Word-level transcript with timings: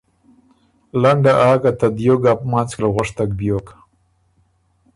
لنډه 1.01 1.33
آ 1.49 1.51
که 1.61 1.71
ته 1.79 1.87
دیو 1.97 2.15
ګپ 2.23 2.39
منځ 2.51 2.69
کی 2.75 2.79
ل 2.83 2.85
غؤشتک 2.93 3.29
بیوک 3.39 3.67